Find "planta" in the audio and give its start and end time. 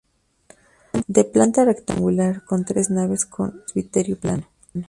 1.25-1.63